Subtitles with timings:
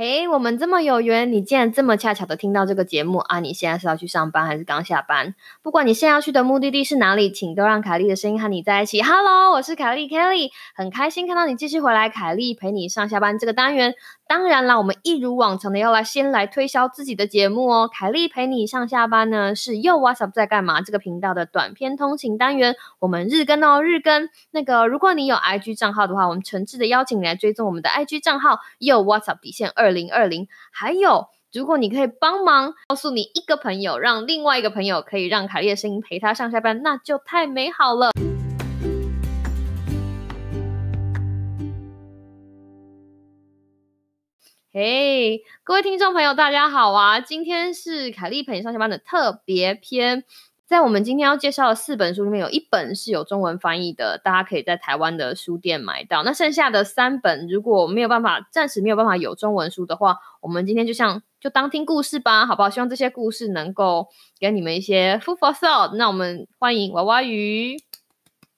[0.00, 3.40] 嘿，我们这么有缘，你竟然这么恰巧的听到这个节目啊！
[3.40, 5.34] 你现在是要去上班还是刚下班？
[5.60, 9.02] 不管你现在要去的目的地是哪里，请都让凯莉的声音和你在一起。
[9.02, 12.08] Hello，我是凯莉 Kelly，很开心看到你继续回来。
[12.08, 13.96] 凯莉陪你上下班这个单元，
[14.28, 17.90] 当然啦，我们一如往常的要来先来推销自己的节目哦。
[17.92, 24.28] 凯莉陪你上下班呢，是又 What's Up 在干嘛这个频道的短篇通勤单元，我们日更哦，日更。
[24.52, 29.88] 那个如果你有 IG 账号的话，我们诚挚的邀请你来追踪我们的 IG 账号，又 What's Up 底线二。
[29.88, 38.10] 二零二零，还有，如果你可以帮忙告诉你一个朋友，让另外一个朋友可以让凯莉的声音陪他上下班，那就太美好了。
[44.80, 47.18] 嘿，各位听众朋友，大家好啊！
[47.18, 50.22] 今天是凯莉陪你上下班的特别篇。
[50.66, 56.22] 在我们今天要介绍的四本书里面，有一本是有中文翻译的，大家可以在台湾的书店买到。
[56.22, 62.70] 那剩下的三本，如果没有办法，暂时没有办法有中文书的话，我们今天就像就当听故事吧，好不好？
[62.70, 64.06] 希望这些故事能够
[64.38, 65.96] 给你们一些 food for thought。
[65.96, 67.76] 那我们欢迎娃娃鱼。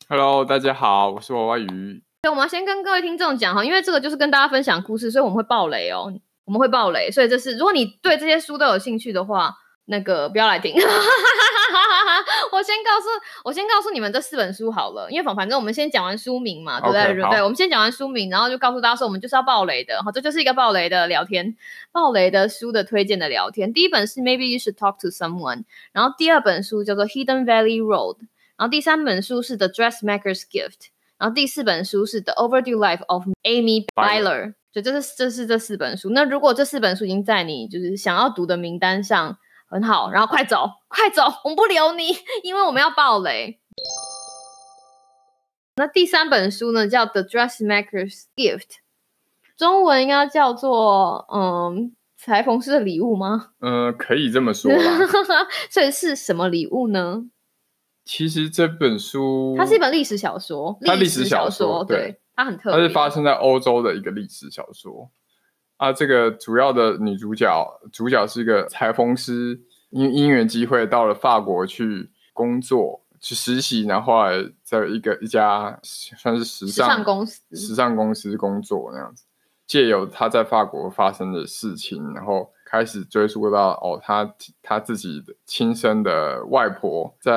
[0.06, 2.02] Hello，大家好，我是娃娃鱼。
[2.22, 6.12] 对，我们要先跟各位听众讲哈，因为这个就是跟大家分享故事，所以我们会爆雷哦，
[6.44, 9.54] 我们会爆雷，所以这是如果你对这些书都有兴趣的话，
[9.86, 10.74] 那个不要来听。
[12.52, 13.06] 我先告诉
[13.44, 17.04] 我先告诉你们这四本书好了，因为反反正我们先讲完书名嘛，对不对？
[17.30, 21.56] 对，我们先讲完书名，然后就告诉大家说，我们就是要爆雷的，好，这就是一个爆雷的聊天，
[21.90, 23.72] 爆雷的书的推荐的聊天。
[23.72, 28.18] 第一本是 Maybe You Should Talk to Someone，然后第二本书叫做 Hidden Valley Road，
[28.58, 30.88] 然后第三本书是 The Dressmaker's Gift，
[31.20, 36.10] 然后第四本书是 The Overdue Life of Amy Byler，就这是这是这四本书。
[36.10, 39.38] 那如果这四本书已经在你就是想要读的名单上。
[39.72, 42.08] 很好，然后快走，快走，我们不留你，
[42.42, 43.60] 因为我们要爆雷。
[45.76, 48.58] 那第三本书呢，叫《The Dressmaker's Gift》，
[49.56, 53.50] 中文应该叫做“嗯，裁缝师的礼物”吗？
[53.60, 54.72] 嗯，可以这么说。
[55.70, 57.26] 所以是什么礼物呢？
[58.04, 65.10] 其实这本书它是一本历史小说，它历史小说，对，它很特别，它是发生在欧洲的一个历史小说。
[65.76, 67.48] 啊，这个主要的女主角，
[67.90, 69.58] 主角是一个裁缝师，
[69.88, 79.24] 因因缘机会到了法国去工作，去实习，然后后来在一个一家算是时尚公司，时尚公司工作那样子，
[79.66, 87.32] 借由她在法国发生的事情，然后开始追溯到哦，他他自己的亲生的外婆在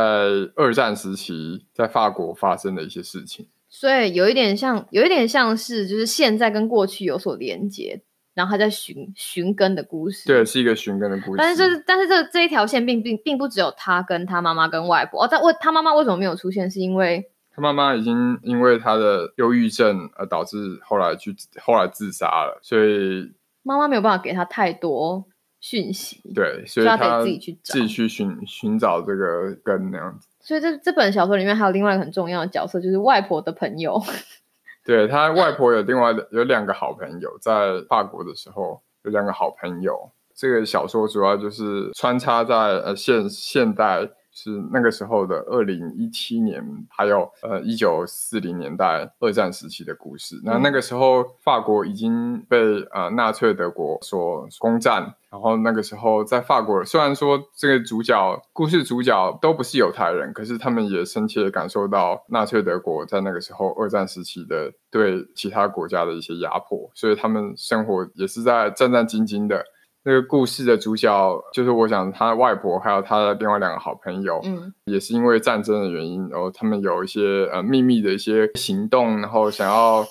[0.56, 8.04] 二战时期在法国发生的一些事情，所以有一点像，有一点像是就是现在跟过去有所连接。
[8.36, 11.36] 然后他在寻寻根的故事，对，是一个寻根的故事。
[11.38, 15.28] 但是这但是这这一条线并并并不只有他跟他妈妈跟外婆哦。
[15.28, 16.68] 他为他妈妈为什么没有出现？
[16.72, 23.32] 是因为他妈妈已经因为他的忧郁症而导致后来去后来自杀了，所以
[23.64, 25.26] 妈妈没有办法给他太多
[25.60, 26.22] 讯息。
[26.36, 30.28] 对，所以他得自己去找自己去寻寻找这个根那样子。
[30.40, 34.00] 所以这这本小说里面还有另外一个很重要的角色，就是外婆的朋友。
[34.86, 40.12] 对他外婆有另外的有两个好朋友，在法国的时候有两个好朋友。
[40.36, 44.10] 这个小说主要就是穿插在呃现现代。
[44.34, 50.42] 是那个时候的二零一七年，还有呃一九四零年代二战时期的故事。
[50.44, 69.64] 那那个时候法国已经被呃纳粹德国所攻占，然后那个时候在法国，虽然说这个主角故事主角都不是犹太人，可是他们也深切感受到纳粹德国在那个时候二战时期的对其他国家的一些压迫，所以他们生活也是在战战兢兢的。
[70.06, 80.06] 那个故事的主角就是我想他的外婆，还有他的另外两个好朋友，嗯，也是因为战争的原因，然后他们有一些呃秘密的一些行动，然后想要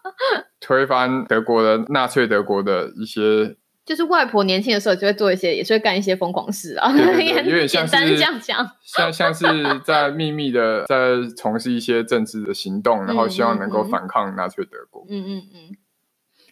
[0.60, 3.56] 推翻德国的纳粹德国的一些，
[3.86, 9.46] 就是外婆年轻的时候就会做一些，也是会干一些疯狂事啊，有点像是这样讲，像像是
[9.84, 15.76] 在秘密的在从事一些政治的行动，然后希望能够反抗纳粹德国，嗯嗯嗯。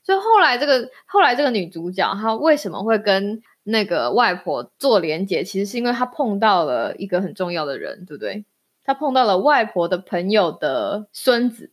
[0.03, 5.45] 所以后来这个后来这个女主角她为什么会跟那个外婆做连结？
[5.45, 8.45] 其实是因为她碰到了一个很重要的人，对不对？
[8.85, 11.71] 她碰到了外婆的朋友的孙子。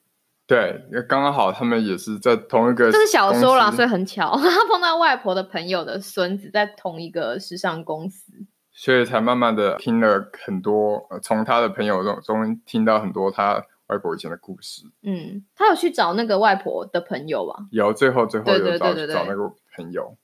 [0.48, 2.92] 对，刚刚好他们也是在同一个。
[2.92, 8.32] 这是小说啦，所以很巧， 她碰到外婆的朋友的孙子在同一个时尚公司，
[8.72, 13.64] 所以才慢慢的听了很多，从他的朋友中中听到很多他。
[13.88, 17.68] 外婆以前的故事，嗯，他有去找那个外婆的朋友吧？
[17.72, 20.18] 有，最后最后有找找那个朋友，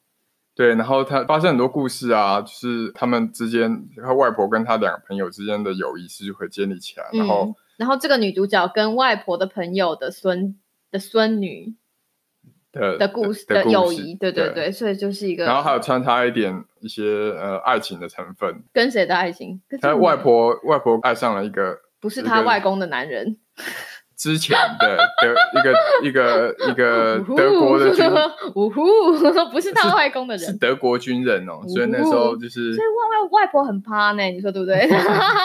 [0.56, 10.60] 对，然后他发生很多故事啊，就是他们之间，他外婆跟他两个朋友之间的友谊是会建立起来，然后，然后这个女主角跟外婆的朋友的孙
[10.90, 11.76] 的孙女，
[12.72, 18.64] 的的故事的的友谊，对对对对，所以就是一个，然后还有穿插一点一些呃爱情的成分。
[18.74, 19.62] 跟谁的爱情？
[19.68, 23.38] 跟他外婆外婆爱上了一个不是他外公的男人，
[24.18, 28.06] 之前的德一个一个一个德国的军
[28.56, 28.84] 呜呼，
[29.52, 34.88] 不是他外公的人，是德国军人哦，所以那时候就是所以外外外婆很怕呢，你说对不对？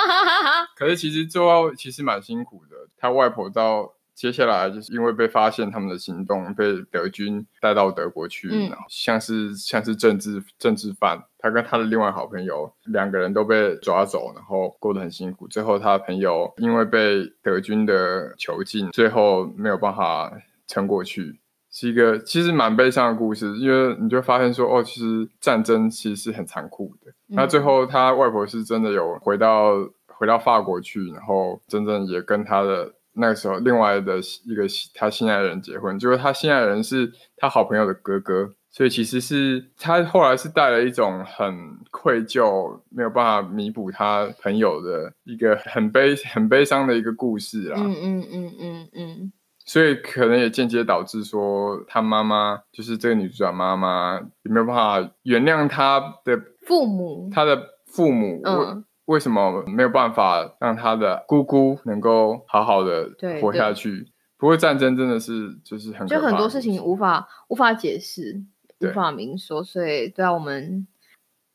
[0.76, 15.46] 可是其实做到其实蛮辛苦的，他外婆到接下来就是因为被发现他们的行动，被德军带到德国去，嗯然后像是像是政治政治犯，他跟他的另外好朋友两个人都被抓走，然后过得很辛苦。
[15.46, 20.32] 最后他的朋友因为被德军的囚禁，最后没有办法
[20.66, 21.38] 撑过去。
[21.70, 27.10] 是一个其实蛮悲伤的故事，因为你就发现说，哦，其实战争其实是很残酷的。
[27.28, 29.74] 嗯那最后他外婆是真的有回到
[30.06, 34.64] 回到法国去，然后真正也跟他的那个时候另外的一个
[34.94, 47.76] 他心爱的人结婚，就是他心爱的人是他好朋友的哥哥，所以其实是他后来是带了一种很愧疚，没有办法弥补他朋友的一个很悲很悲伤的一个故事啦。
[47.78, 49.32] 嗯嗯嗯嗯嗯，
[49.64, 63.10] 所以可能也间接导致说，他妈妈就是这个女主角妈妈也没有办法原谅他的父母，他的父母、嗯为什么没有办法让他的姑姑能够好好的
[63.40, 64.06] 活下去？
[64.36, 68.42] 不过战争真的是就是很就很多事情无法无法解释，
[68.80, 70.86] 无法明说，所以对啊，我们。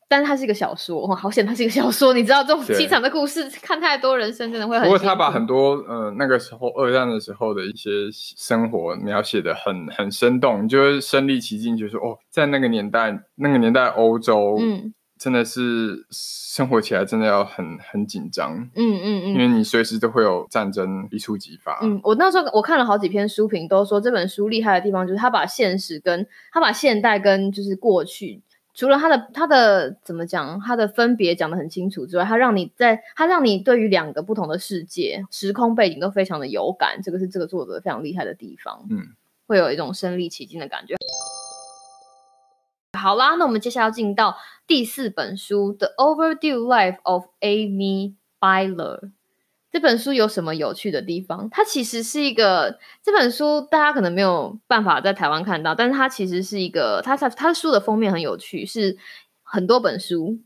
[0.08, 2.12] 但是它是一个小说，哦好险它是一个小说。
[2.12, 14.92] 你知道这种对凄惨的故事，看太多人生真的会很不过他把很多呃那个时候二战的时候的一些生活描写的很很生动，你就会身临其境，就说哦，在那个年代，那个年代欧洲，嗯
[15.22, 21.78] 真的是生活起来真的要很很紧张，嗯嗯嗯因为你随时都会有战争一触即发。
[21.80, 28.42] 嗯，我那时候我看了好几篇书评，都说这本书厉害的地方就是他把现实跟他把现代跟就是过去，
[28.74, 39.06] 除了他的他的怎么讲，他的分别讲的很清楚之外，他让你在他让你对于两个不同的世界时空背景都非常的有感，这个是这个作者非常厉害的地方，嗯，
[39.46, 40.96] 会有一种身临其境的感觉。
[42.98, 44.36] 好啦，那我们接下来要进到
[44.66, 49.00] 第四本书《The Overdue Life of Amy Byler》。
[49.72, 51.48] 这本书有什么有趣的地方？
[51.50, 58.98] 它其实是一个这本书，大家可能没有办法在台湾看到，但是它其实是一个，它它它书的封面很有趣，是
[59.42, 60.38] 很多本书。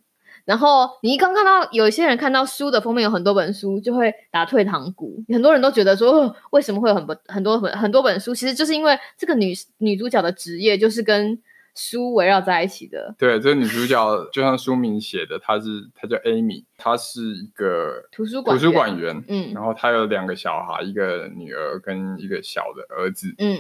[0.45, 5.25] 然后你刚看到有一些人看到书的封面有很多本书，就会打退堂鼓。
[5.29, 8.33] 很多人都觉得说，为什么会有很多很多很很多本书？
[8.33, 11.37] 其实就是因为这个女女主角的职业就是跟
[11.77, 13.15] 书围绕在一起的。
[13.19, 23.35] 对，这个女主角就像书名写的，她是她叫 Amy，她是一个图书馆图书馆员，嗯然后她有两个小孩，一个女儿跟一个小的儿子。
[23.39, 23.59] 嗯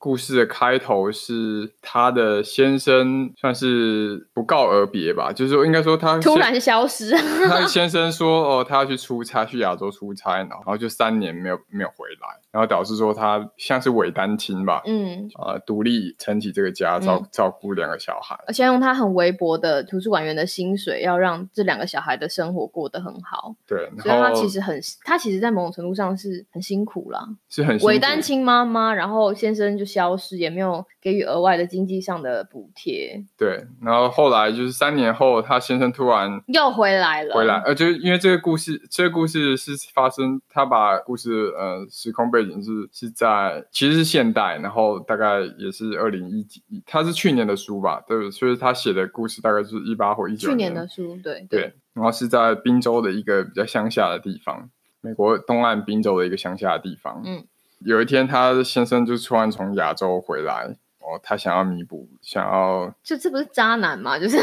[0.00, 7.10] 故事的开头是她的先生算是不告而别吧，就是说应该说他突然消失。
[7.46, 18.38] 他先生说哦，他要去出差，去亚洲出差，然后就三年没有没有回来，然后导致说他像是伪单亲吧，嗯，呃，独立撑起这个家，照、照顾两个小孩。
[18.46, 23.54] 而且用他很微薄的图书馆员的薪水，要让这两个小孩的生活过得很好。
[23.66, 27.20] 对，所以他其实很，他其实在某种程度上是很辛苦啦。
[27.50, 37.34] 是很辛苦伪单亲妈妈，然后先生就消失，也没有给予额外的经济上的补贴，对，然后后来就是三年后，他先生突然又回来了。
[37.34, 54.70] 回来，呃，就是因为这个故事，这个故事是发生，他把故事呃时空背景是是在其实是现代，然后大概也是二零一几，他是去年的书吧，对，所以他写的故事大概是一八或一九去年的书，对对，然后是在滨州的一个比较乡下的地方，
[55.00, 57.22] 美国东岸宾州的一个乡下的地方。
[57.24, 57.44] 嗯，
[57.84, 64.18] 有一天，他先生就突然从亚洲回来，哦，他想要弥补，想要就这不是渣男嘛？
[64.20, 64.38] 就是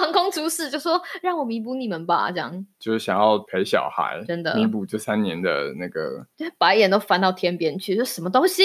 [0.00, 8.62] 横空出世，就说让我弥补你们吧，这样就是想要陪小孩，真的弥补这三年的那个，就白眼都翻到天边去，就什么东西？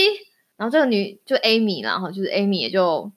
[0.58, 3.12] 然后这个女就 Amy 然后，就是 Amy 也就，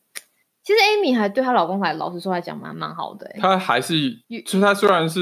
[0.70, 4.08] 其实 Amy 还对她老公还老实说来讲蛮蛮好的、欸，他还是，
[4.44, 5.18] 就是他虽然是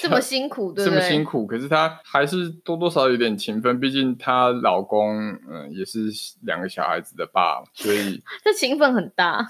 [0.00, 0.90] 这么辛苦，对这？
[0.90, 6.10] 么辛苦，可是她还是多多少少有点勤奋，毕竟她老公，嗯、也是
[6.42, 8.20] 两个小孩子的爸，所以。
[8.42, 9.48] 这勤奋很大，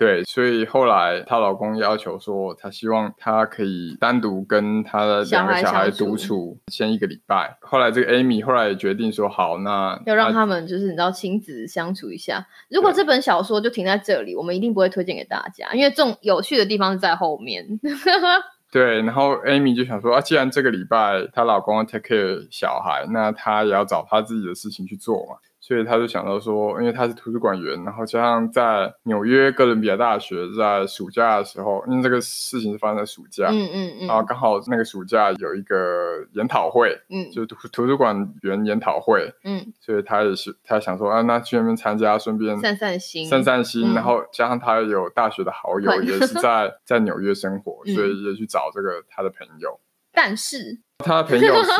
[0.00, 7.58] 对，所以后来她老公要求说，她希望她可以单独跟她的两个小孩独处先一个礼拜。
[7.60, 12.46] 后来这个 Amy 后来也决定说，好，那要让他们就是你知道亲子相处一下。
[12.70, 17.66] 如果这本小说就停在这里，我们一定不会推荐给大家，因为这种有趣的地方是在后面。
[18.72, 25.36] 对，然后 Amy 就想说啊，既然这个礼拜她老公要 take care 小孩，那她也要找她自己的事情去做嘛。
[25.60, 37.30] 所以他就想到说，因为他是图书馆员，然后加上在纽约哥伦比亚大学在暑假的时候，因为这个事情是发生在暑假，嗯嗯嗯，然后刚好那个暑假有一个研讨会，嗯。
[37.30, 43.94] 就图图书馆员研讨会，嗯，所以他也是他想说啊，那去那边参加，顺便散散心，散散心，嗯。
[43.94, 47.94] 然后加上他有大学的好友也是在在纽约生活， 嗯。
[47.94, 49.78] 所以也去找这个他的朋友。
[50.12, 51.70] 但是他朋友是，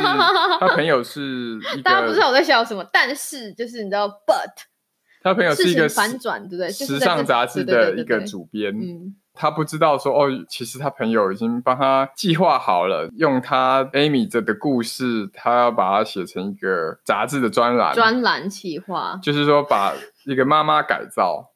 [0.59, 4.65] 他朋友是， 大家不知道我在笑什么，但是就是你知道，but
[5.23, 6.71] 他朋友是一个反转，对不对？
[6.71, 8.75] 时尚杂志的一个主编。
[8.75, 19.93] 嗯，他不知道说哦，其实他朋友已经帮他计划好了，用他 Amy 这的故事，他要把它写成一个杂志的专栏，专栏企划，就是说把
[20.25, 21.50] 一个妈妈改造，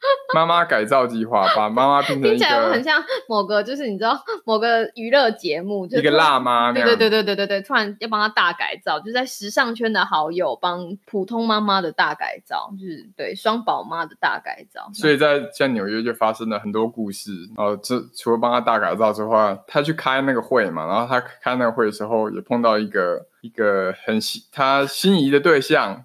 [0.34, 6.88] 妈妈改造计划，把妈妈 变成一听起来很像某个就是你知道某个娱乐节目，一个辣妈那样。
[6.88, 14.88] 对对对对对对对，突然要帮她大改造，就是在时尚圈的好友帮普通妈妈的大改造，就是对双宝妈的大改造。
[14.92, 17.32] 所以在在纽约就发生了很多故事。
[17.56, 26.04] 然后这除了帮她大改造之外，她去开那个会嘛，然后她开那个会的时候也碰到一个一个很心她心仪的对象，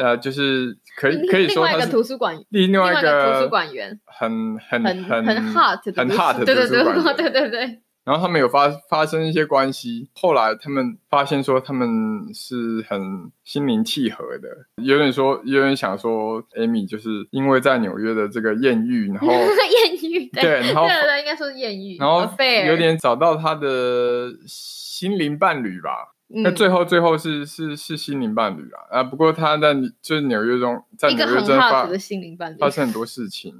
[0.02, 7.16] 呃，就是可以可以说他是图书馆，另另外一个个图书馆员，很很很很很 hot 的很 hot 的对对图书馆员。
[7.16, 7.50] 对对对。
[7.50, 11.88] 对，然后他们有发发生一些关系，后来他们发现说他们
[12.34, 13.00] 是很
[13.44, 14.48] 心灵契合的，
[14.82, 22.28] 有点说有点想说，Amy 就是因为在纽约的这个艳遇，然后 艳遇，对，然后对对，应该说是艳遇，然后
[22.66, 26.13] 有点找到他的心灵伴侣吧。
[26.42, 29.00] 那嗯最后最后是是是心灵伴侣啊。
[29.00, 29.02] 啊！
[29.04, 33.54] 不过他在就是纽约中，在纽约真发的心灵伴侣，发生很多事情，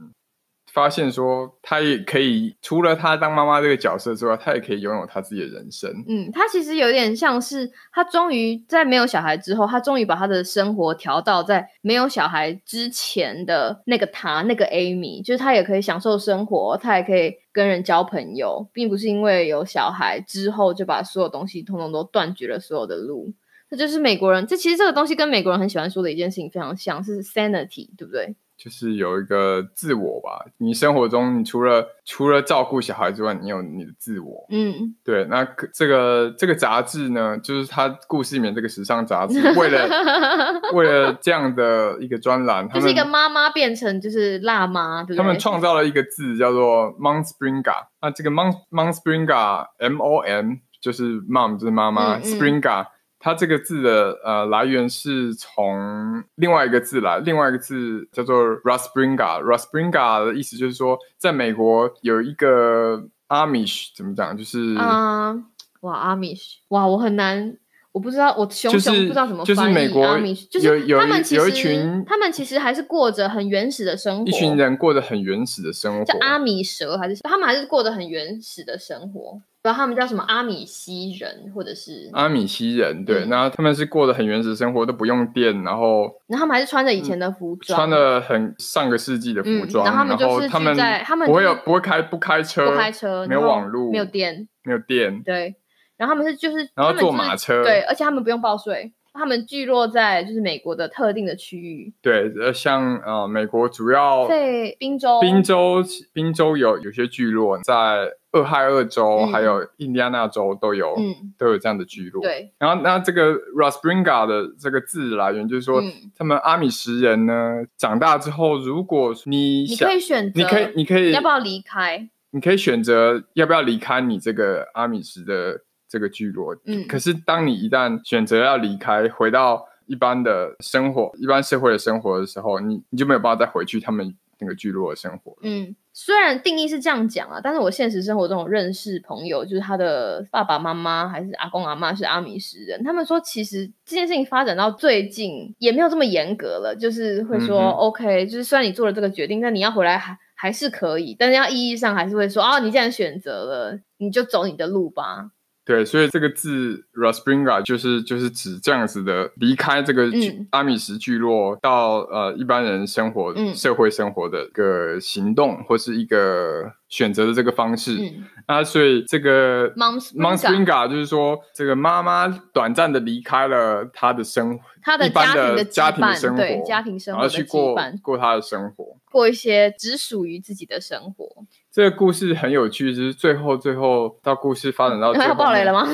[0.75, 5.89] 发现说他也可以除了他当妈妈这个角色之外，他也可以拥有他自己的人生。
[6.09, 23.33] 嗯，他其实有点像是他终于在没有小孩之后，他终于把他的生活调到在没有小孩之前的那个他，那个 Amy，就是他也可以享受生活，他也可以跟人交朋友，并不是因为有小孩之后就把所有东西通通都断绝了所有的路。
[23.71, 28.35] 这就是美国人，这其实这个东西跟美国人很喜欢说的一件事情非常像，是 sanity，对不对？
[28.57, 34.47] 就是有一个自我吧，你生活中你除了除了照顾小孩之外，你有你的自我。
[34.51, 35.45] 嗯，对，那
[35.75, 39.89] 这个这个杂志呢，就是他故事里面这个时尚杂志，为了
[40.73, 45.17] 为了这样的一个专栏，就是一个妈妈变成就是辣妈，对不对？
[45.19, 47.87] 他们创造了一个字叫做 Monspringer。
[48.01, 52.71] 那这个 Mon Monspringer M O M 就是 mom 就是妈妈、嗯嗯 s p r i n g e
[52.71, 52.87] r
[53.25, 59.43] 它这个字的呃来源是从另外一个字来，另外一个字叫做 Rusbringer。
[59.43, 65.33] Rusbringer 的意思就是说，在美国有一个 Amish 怎么讲，就是、啊、
[65.81, 67.57] 哇，阿米什，哇，我很难，
[67.93, 76.15] 我不知道，我熊就是熊不知道怎么就是美国阿米什，就有有是他们其有一实群他们其实还是过着很原始的生活，一群人过着很原始的生活叫。
[76.21, 95.55] 阿米蛇还是他们还是过着很原始的生活，不知道他们叫什么阿米西人，或者是，阿米西人对，嗯那他们是过得很原始生活，都不用电，然后然后他们还是穿着以前的服装，穿的很上个世纪的服嗯装，然后他们就是他们聚在他们不会有就是不会开不开车，不开车，没有然后网络，没有电，没有电，对，
[95.97, 122.09] 然后他们是就是然后坐他们就是马车对，而且他们不用报税，他们聚落在就是美国的特定的区域，对，呃，像呃美国主要在宾州，宾州宾州有有些聚落，在俄亥俄州、嗯还有印第安纳州都有、嗯，都有这样的聚落。，对，然后那这个 Rusbringer 的这个字来源就是说，嗯他们阿米什人呢长大之后，如果你你想可以选择，你可以你可以要不要离开？
[122.31, 126.57] 你可以选择要不要离开你这个阿米什的这个聚落。
[126.67, 134.13] 嗯可是当你一旦选择要离开，回到一般的生活、一般社会的生活的时候，你你就没有办法再回去他们
[134.45, 135.37] 那个聚落的生活。
[135.43, 155.31] 嗯，虽然定义是这样讲啊，但是我现实生活中有认识朋友，就是他的爸爸妈妈还是阿公阿妈是阿米什人，他们说其实这件事情发展到最近也没有这么严格了，就是会说、嗯 OK，就是虽然你做了这个决定，但你要回来还还是可以，但是要意义上还是会说啊，你既然选择了，你就走你的路吧。
[155.65, 167.97] 对，所以这个字 Rusbringer 就是就是指这样子的离开这个嗯阿米什聚落到呃一般人生活、嗯社会生活的一个行动或是一个选择的这个方式。
[167.97, 178.97] 嗯那所以这个 Mom Springer 就是说，这个妈妈短暂的离开了她的生活，她的家庭的的家庭的生活，对家庭生然后去过过她的生活。
[179.11, 181.25] 过一些只属于自己的生活。
[181.71, 185.87] 这个故事很有趣，就是最后最后到故事发展到 要爆雷了吗？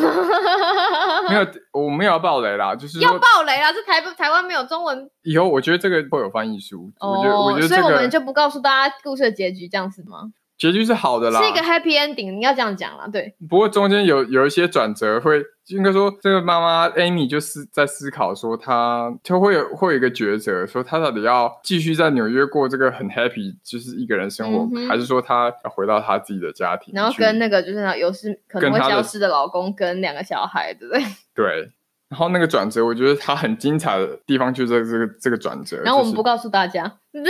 [1.28, 3.70] 没有，我没有要爆雷啦，就是要说爆雷啦！
[3.72, 10.32] 这台台湾没有中文以后我觉得这个会有翻译书，我觉得我觉得所以我们就不告诉大家故事的结局，这样子吗？
[10.60, 13.34] 结局是好的啦，是一个 happy ending，你要这样讲啦，对。
[13.48, 31.02] 不过中间有有一些转折会，应该说这个妈妈 Amy 就是在思考说她，就会有会有一个抉择，说她到底要继续在纽约过这个很 happy 就是一个人生活，嗯还是说她要回到她自己的家庭，然后跟那个就是那有时可能会消失的老公跟两个小孩，对不对？
[31.34, 31.70] 对。
[32.10, 35.80] 然后那个转折，我觉得它很精彩的地方就在这个这个转折。
[35.84, 36.82] 然后我们不告诉大家，
[37.14, 37.26] 这样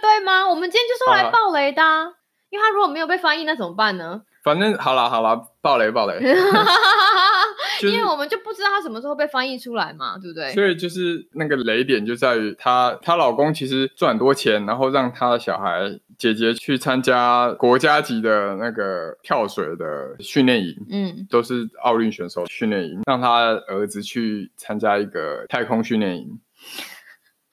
[0.00, 0.48] 对吗？
[0.48, 2.12] 我们今天就是来爆雷的啊、
[2.54, 4.22] 因为他如果没有被翻译，那怎么办呢？
[4.44, 6.20] 反正好啦好啦，爆雷爆雷，
[7.80, 10.52] 就是因为我们就不知道他什么时候被翻译出来嘛，对不对？
[10.52, 23.30] 所以就是那个雷点就在于她，她老公其实赚很多钱，然后让她的小孩姐姐去参加国家级的那个跳水的训练营，嗯，都是奥运选手训练营，让她
[23.66, 26.38] 儿子去参加一个太空训练营。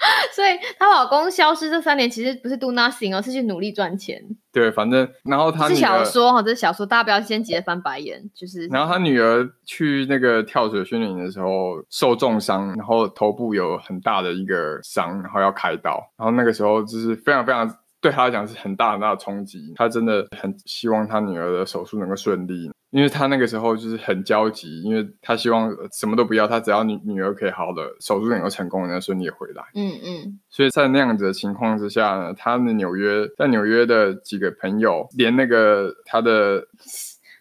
[0.33, 4.21] 所以她老公消失这三年，其实不是 do nothing 哦，是去努力赚钱。
[4.51, 17.69] 对，反正然后她是小，说哈，这是小说，大家不要先急着翻白眼，就是然后她女儿去那个跳水训练营的时候受重伤，然后头部有很大的一个伤，然后要开刀，然后那个时候就是非常非常。
[18.01, 29.63] 对他来讲是很大很大的冲击，他真的很希望他女儿的手术能够顺利，因为他那个时候就是很焦急，因为他希望呃什么都不要，他只要女女儿可以好好的手术能够成功，能够顺利地回来。
[29.75, 36.65] 嗯嗯，所以在那样子的情况之下呢，他的纽约在纽约的几个朋友，连那个他的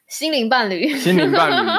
[0.09, 1.71] 心灵伴侣，心灵伴侣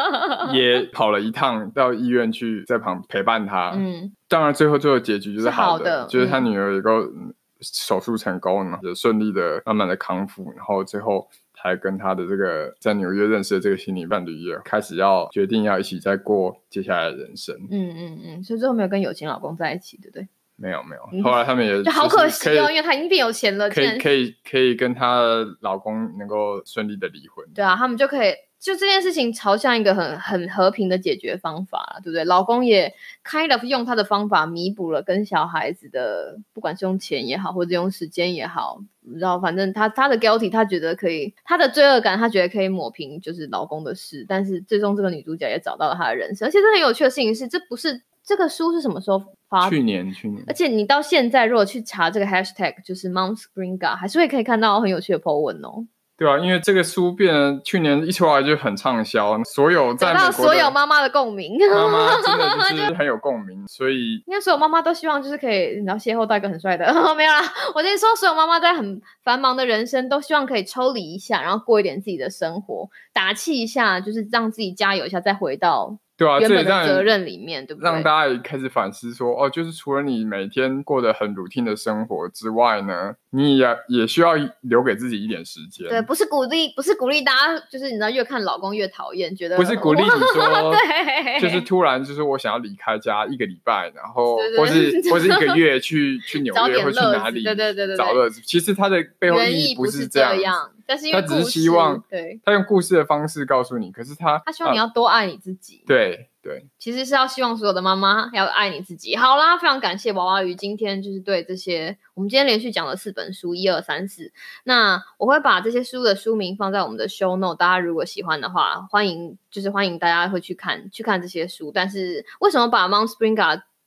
[0.56, 3.72] 也跑了一趟到医院去，在旁陪伴他。
[3.74, 11.28] 嗯，当然，最后最后结局就是是好的，的就是他嗯女儿也够嗯手术成功了，也顺利的慢慢的康复，然后最后。
[11.62, 17.54] 才跟他的这个在纽约认识的这个心理伴侣也开始要决定要一起再过接下来的人生。
[17.70, 20.26] 嗯嗯嗯，所以最后没有跟有钱老公在一起，对不对？
[20.56, 25.20] 没有没有，嗯后来他们也就好可惜哦，因为他已经变有钱了，可以可以可以跟她
[25.60, 27.46] 老公能够顺利的离婚。
[27.54, 32.24] 对啊，他们就可以就这件事情朝向一个很很和平的解决方法了，对不对？
[32.24, 32.94] 老公也
[33.24, 38.82] kind of 用他的方法弥补了跟小孩子的，不管是用钱也好，或者用时间也好，
[39.16, 55.86] 然后反正他他的 guilty，他觉得可以，他的罪恶感，他觉得可以抹平就是老公的事，但是最终这个女主角也找到了她的人生，而且这很有趣的事情是，这不是这个书是什么时候发去年去年而且你到现在如果去查这个 hashtag，就是 Mount Springa，还是会可以看到很有趣的 po 文哦。
[56.20, 61.56] 对啊，因为这个书变得去年一出来就很畅销，所有在得到所有妈妈的共鸣。
[61.70, 66.84] 妈妈 真的就是很有共鸣，所以 应该所有妈妈都希望就是可以，然后邂逅到一个很帅的，
[67.16, 67.40] 没有啦。
[67.74, 77.90] 我跟你说，所有妈妈在很繁忙的人生都希望可以抽离一下，然后过一点自己的生活，打气一下，就是让自己加油一下，再回到对啊，原这也让本的责任里面，对不对？
[77.90, 85.88] 让大家也开始反思说，哦，就是除了你每天过得很 routine 的生活之外呢，你也也需要留给自己一点时间。
[85.88, 98.40] 对，不是鼓励，不是鼓励大家，就是你知道越看老公越讨厌，觉得不是鼓励你说， 对，就是突然就是我想要离开家一个礼拜，然后或是或是一个月去 去纽约或去哪里对对对对对，找乐子。
[98.44, 105.84] 其实他的背后意义不是这样但是他只是希望对，他用故事的方式告诉你，可是他他希望你啊要多爱你自己。
[105.86, 109.14] 对对，其实是要希望所有的妈妈要爱你自己。
[109.16, 114.32] 好啦，非常感谢娃娃鱼今天就是对这些，我们今天连续讲了四本书，一二三四。
[114.64, 121.70] 那我会把这些书的书名放在我们的 show note，大家如果喜欢的话，欢迎就是欢迎大家会去看去看这些书。
[121.72, 123.30] 但是为什么把 Mount Spring？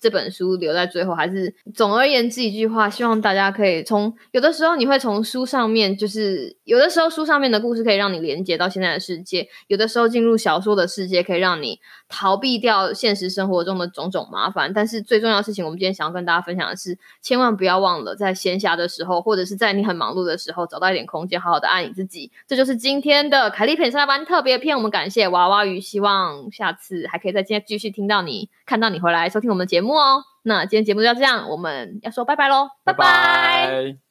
[0.04, 14.74] 这本书留在最后，还是总而言之一句话，希望大家可以从有的时候你会从书上面，就是有的时候书上面的故事可以让你连接到现在的世界，有的时候进入小说的世界可以让你逃避掉现实生活中的种种麻烦。
[14.74, 22.30] 但是最重要的事情，我们今天想要跟大家分享的是，千万不要忘了在闲暇的时候，或者是在你很忙碌的时候，找到一点空间，好好的爱你自己。
[22.46, 24.76] 这就是今天的凯莉陪你上班特别篇。
[24.76, 30.24] 我们感谢娃娃鱼，希望下次还可以再见继续听到你，看到你回来收听我们的节目哦。
[30.44, 34.03] 那今天节目就到这样，我们要说拜拜喽，拜拜拜